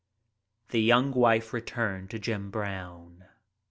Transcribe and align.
s_ 0.01 0.69
The 0.71 0.81
young 0.81 1.11
wife 1.11 1.53
returned 1.53 2.09
to 2.09 2.17
Jim 2.17 2.49
Brown. 2.49 3.25